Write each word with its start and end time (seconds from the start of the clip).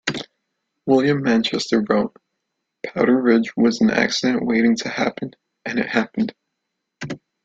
William 0.87 1.21
Manchester 1.21 1.85
wrote: 1.87 2.17
Powder 2.83 3.21
Ridge 3.21 3.55
was 3.55 3.81
an 3.81 3.91
accident 3.91 4.43
waiting 4.43 4.75
to 4.77 4.89
happen, 4.89 5.33
and 5.63 5.77
it 5.77 5.87
happened. 5.87 6.33